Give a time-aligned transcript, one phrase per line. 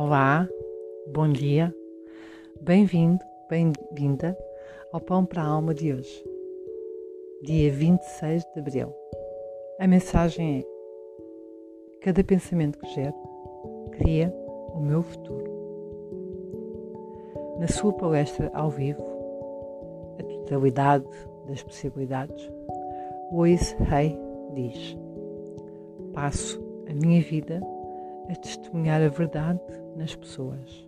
[0.00, 0.48] Olá,
[1.12, 1.74] bom dia,
[2.60, 3.18] bem-vindo,
[3.50, 4.38] bem-vinda
[4.92, 6.24] ao Pão para a Alma de hoje,
[7.42, 8.94] dia 26 de abril.
[9.80, 10.64] A mensagem é:
[12.00, 13.12] Cada pensamento que gero
[13.90, 14.32] cria
[14.72, 15.50] o meu futuro.
[17.58, 19.02] Na sua palestra ao vivo,
[20.20, 21.08] A Totalidade
[21.48, 22.48] das Possibilidades,
[23.32, 24.16] Louise Hay
[24.54, 24.96] diz:
[26.12, 27.60] Passo a minha vida
[28.28, 29.60] a testemunhar a verdade
[29.96, 30.86] nas pessoas.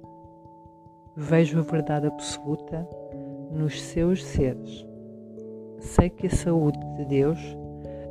[1.17, 2.87] Vejo a verdade absoluta
[3.51, 4.87] nos seus seres.
[5.79, 7.39] Sei que a saúde de Deus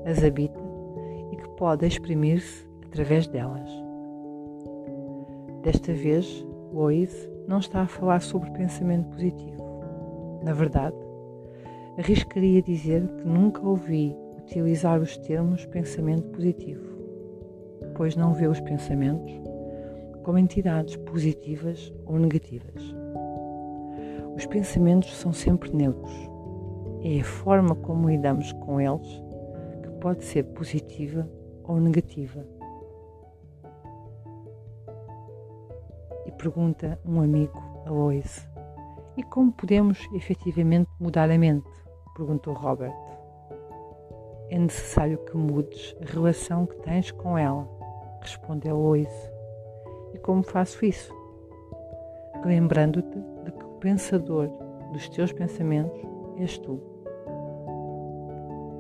[0.06, 0.60] as habita
[1.32, 3.70] e que pode exprimir-se através delas.
[5.62, 9.64] Desta vez, Lois não está a falar sobre pensamento positivo.
[10.44, 10.96] Na verdade,
[11.98, 16.89] arriscaria dizer que nunca ouvi utilizar os termos pensamento positivo
[18.00, 19.30] pois não vê os pensamentos
[20.24, 22.82] como entidades positivas ou negativas.
[24.38, 26.14] Os pensamentos são sempre neutros.
[27.04, 29.22] É a forma como lidamos com eles
[29.84, 31.30] que pode ser positiva
[31.66, 32.48] ou negativa.
[36.26, 38.50] E pergunta um amigo a Lois:
[39.18, 41.68] E como podemos efetivamente mudar a mente?
[42.16, 42.96] perguntou Robert.
[44.48, 47.79] É necessário que mudes a relação que tens com ela
[48.22, 49.32] respondeu Lois.
[50.14, 51.14] E como faço isso?
[52.46, 54.50] Lembrando-te de que o pensador
[54.92, 56.00] dos teus pensamentos
[56.38, 56.80] és tu.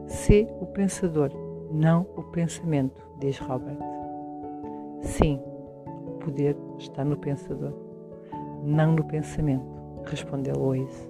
[0.07, 1.31] Sê o pensador,
[1.71, 3.77] não o pensamento, diz Robert.
[5.01, 5.39] Sim,
[6.05, 7.73] o poder está no pensador,
[8.63, 9.65] não no pensamento,
[10.05, 11.09] respondeu Lois.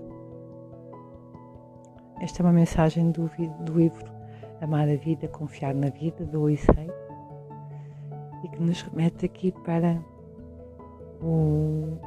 [2.19, 3.29] Esta é uma mensagem do,
[3.61, 4.11] do livro
[4.59, 6.65] Amar a Vida, Confiar na Vida, do Lois
[8.51, 9.99] que nos remete aqui para
[11.21, 11.97] o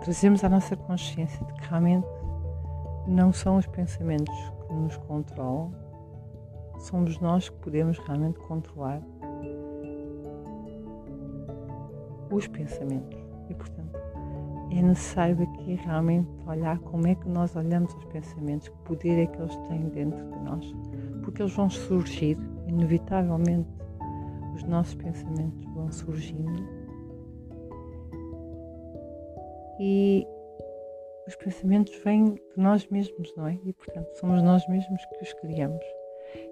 [0.00, 2.06] trazermos à nossa consciência de que realmente
[3.06, 4.34] não são os pensamentos
[4.66, 5.72] que nos controlam,
[6.78, 9.00] somos nós que podemos realmente controlar
[12.30, 13.18] os pensamentos.
[13.48, 14.02] E portanto
[14.78, 19.26] é necessário aqui realmente olhar como é que nós olhamos os pensamentos, que poder é
[19.26, 20.74] que eles têm dentro de nós,
[21.22, 23.68] porque eles vão surgir inevitavelmente
[24.54, 26.62] os nossos pensamentos vão surgindo
[29.80, 30.26] e
[31.26, 33.58] os pensamentos vêm de nós mesmos, não é?
[33.64, 35.84] E portanto somos nós mesmos que os criamos.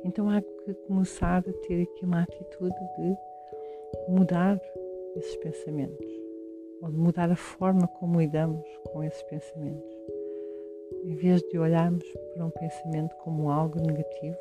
[0.05, 3.17] Então há que começar a ter aqui uma atitude de
[4.09, 4.61] mudar
[5.17, 6.07] esses pensamentos,
[6.83, 9.91] ou de mudar a forma como lidamos com esses pensamentos.
[11.05, 14.39] Em vez de olharmos para um pensamento como algo negativo,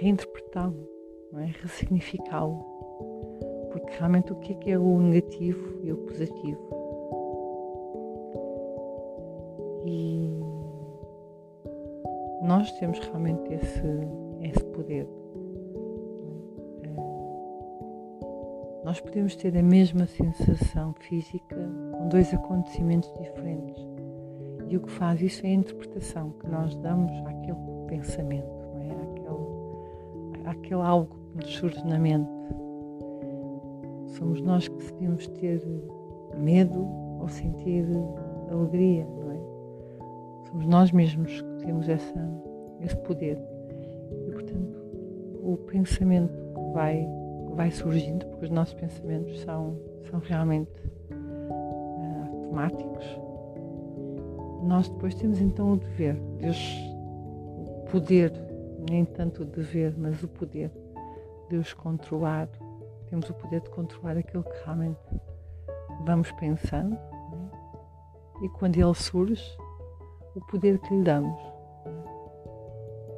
[0.00, 0.99] reinterpretá-lo
[1.32, 1.46] não é?
[1.60, 2.64] ressignificá-lo.
[3.70, 6.60] Porque realmente o que é, que é o negativo e o positivo?
[9.86, 10.40] E
[12.42, 13.82] nós temos realmente esse,
[14.40, 15.08] esse poder.
[16.82, 16.88] É?
[18.84, 21.56] Nós podemos ter a mesma sensação física
[21.92, 23.86] com dois acontecimentos diferentes.
[24.68, 28.90] E o que faz isso é a interpretação que nós damos àquele pensamento, não é?
[28.90, 32.28] àquele, àquele algo nos surge na mente.
[34.18, 35.62] Somos nós que decidimos ter
[36.36, 36.86] medo
[37.20, 37.86] ou sentir
[38.50, 40.48] alegria, não é?
[40.48, 42.42] Somos nós mesmos que temos essa,
[42.80, 43.38] esse poder.
[44.26, 44.78] E, portanto,
[45.42, 47.08] o pensamento que vai,
[47.48, 49.76] que vai surgindo, porque os nossos pensamentos são,
[50.10, 50.70] são realmente
[51.10, 53.04] uh, automáticos,
[54.64, 56.58] nós depois temos então o dever, Deus,
[57.56, 58.32] o poder,
[58.90, 60.70] nem tanto o dever, mas o poder
[61.50, 62.48] de os controlar,
[63.08, 65.00] temos o poder de controlar aquilo que realmente
[66.06, 67.50] vamos pensando né?
[68.42, 69.44] e quando ele surge,
[70.36, 71.36] o poder que lhe damos.
[71.84, 72.04] Né?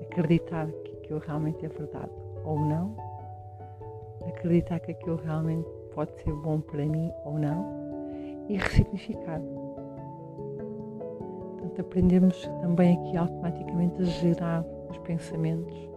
[0.00, 2.10] Acreditar que aquilo realmente é verdade
[2.42, 2.96] ou não,
[4.26, 9.40] acreditar que aquilo realmente pode ser bom para mim ou não e ressignificar.
[11.58, 15.91] Portanto, aprendemos também aqui automaticamente a gerar os pensamentos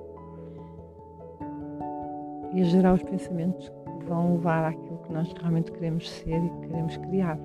[2.56, 3.70] e a gerar os pensamentos
[4.00, 7.38] que vão levar àquilo que nós realmente queremos ser e que queremos criar.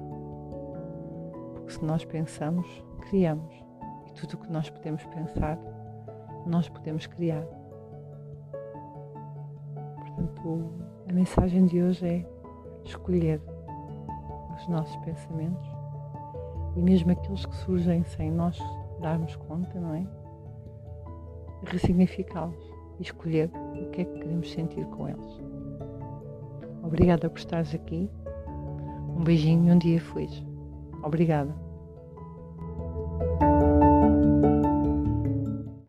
[1.53, 2.67] Porque se nós pensamos,
[3.09, 3.53] criamos.
[4.07, 5.59] E tudo o que nós podemos pensar,
[6.47, 7.45] nós podemos criar.
[9.99, 10.71] Portanto,
[11.09, 12.27] a mensagem de hoje é
[12.85, 13.43] escolher
[14.57, 15.67] os nossos pensamentos
[16.77, 18.57] e mesmo aqueles que surgem sem nós
[19.01, 20.07] darmos conta, não é?
[21.65, 23.51] Ressignificá-los e escolher
[23.85, 25.41] o que é que queremos sentir com eles.
[26.83, 28.09] Obrigada por estares aqui.
[29.17, 30.43] Um beijinho e um dia feliz.
[31.03, 31.70] Obrigada.